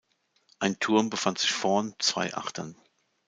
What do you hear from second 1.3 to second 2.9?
sich vorn, zwei achtern.